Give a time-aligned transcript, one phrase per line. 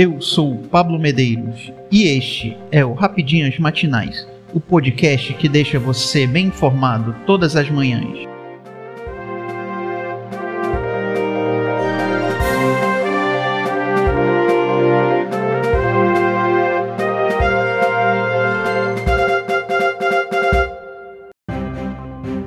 [0.00, 6.24] Eu sou Pablo Medeiros e este é o Rapidinhas Matinais, o podcast que deixa você
[6.24, 8.16] bem informado todas as manhãs.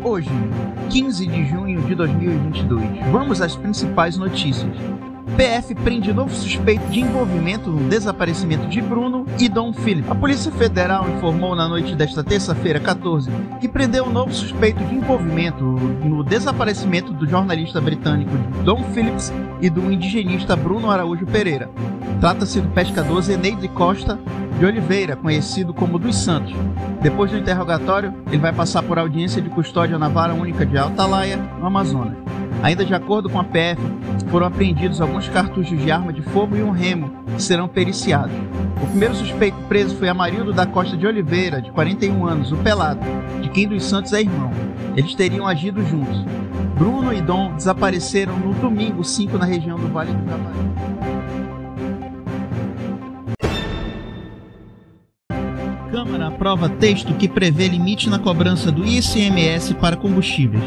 [0.01, 0.29] Hoje,
[0.89, 2.81] 15 de junho de 2022,
[3.11, 4.71] vamos às principais notícias.
[5.37, 10.09] PF prende novo suspeito de envolvimento no desaparecimento de Bruno e Dom Philip.
[10.09, 13.29] A Polícia Federal informou na noite desta terça-feira, 14,
[13.59, 18.31] que prendeu um novo suspeito de envolvimento no desaparecimento do jornalista britânico
[18.63, 21.69] Dom Phillips e do indigenista Bruno Araújo Pereira.
[22.19, 24.19] Trata-se do pescador Zeneide Costa
[24.59, 26.53] de Oliveira, conhecido como dos Santos.
[27.01, 31.37] Depois do interrogatório, ele vai passar por audiência de custódia na Vara Única de Altalaia,
[31.37, 32.17] no Amazonas.
[32.63, 33.81] Ainda de acordo com a PF,
[34.29, 38.35] foram apreendidos alguns cartuchos de arma de fogo e um remo, que serão periciados.
[38.81, 43.01] O primeiro suspeito preso foi Amarildo da Costa de Oliveira, de 41 anos, o Pelado,
[43.41, 44.51] de quem dos Santos é irmão.
[44.95, 46.23] Eles teriam agido juntos.
[46.77, 51.01] Bruno e Dom desapareceram no domingo 5 na região do Vale do Javari.
[55.91, 60.63] Câmara aprova texto que prevê limite na cobrança do ICMS para combustíveis.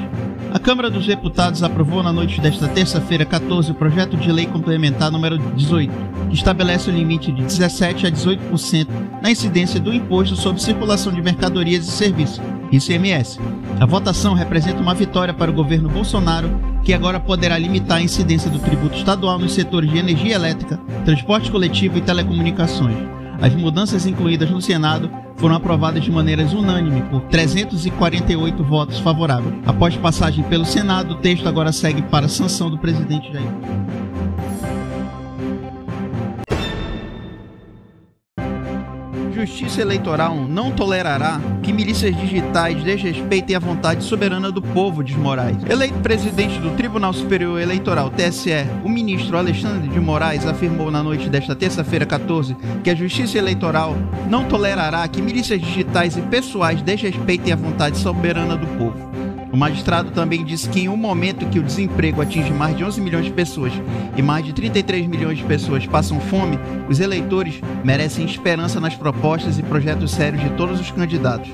[0.54, 5.10] A Câmara dos Deputados aprovou na noite desta terça-feira 14 o projeto de lei complementar
[5.10, 5.92] número 18,
[6.28, 8.86] que estabelece o limite de 17 a 18%
[9.20, 13.40] na incidência do imposto sobre circulação de mercadorias e serviços, ICMS.
[13.80, 16.48] A votação representa uma vitória para o governo Bolsonaro,
[16.84, 21.50] que agora poderá limitar a incidência do tributo estadual nos setores de energia elétrica, transporte
[21.50, 23.13] coletivo e telecomunicações.
[23.40, 29.54] As mudanças incluídas no Senado foram aprovadas de maneira unânime por 348 votos favoráveis.
[29.66, 33.50] Após passagem pelo Senado, o texto agora segue para a sanção do presidente Jair.
[39.44, 45.58] Justiça Eleitoral não tolerará que milícias digitais desrespeitem a vontade soberana do povo, diz Moraes.
[45.68, 51.28] Eleito presidente do Tribunal Superior Eleitoral, TSE, o ministro Alexandre de Moraes afirmou na noite
[51.28, 53.94] desta terça-feira, 14, que a Justiça Eleitoral
[54.30, 59.13] não tolerará que milícias digitais e pessoais desrespeitem a vontade soberana do povo.
[59.54, 63.00] O magistrado também disse que em um momento que o desemprego atinge mais de 11
[63.00, 63.72] milhões de pessoas
[64.16, 69.56] e mais de 33 milhões de pessoas passam fome, os eleitores merecem esperança nas propostas
[69.56, 71.48] e projetos sérios de todos os candidatos.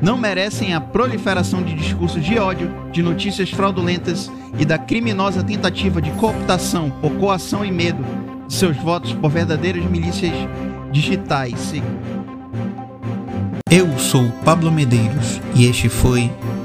[0.00, 6.00] Não merecem a proliferação de discursos de ódio, de notícias fraudulentas e da criminosa tentativa
[6.00, 8.02] de cooptação por coação e medo
[8.48, 10.32] de seus votos por verdadeiras milícias
[10.90, 11.74] digitais.
[13.70, 16.30] Eu sou Pablo Medeiros e este foi